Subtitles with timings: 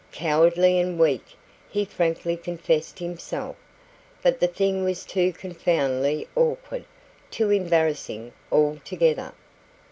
[0.13, 1.37] Cowardly and weak
[1.69, 3.55] he frankly confessed himself.
[4.23, 6.85] "But the thing was too confoundedly awkward
[7.29, 9.31] too embarrassing altogether."